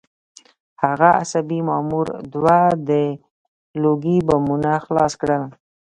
[0.83, 2.59] هغه عصبي مامور دوه
[2.89, 2.89] د
[3.81, 5.43] لوګي بمونه خلاص کړل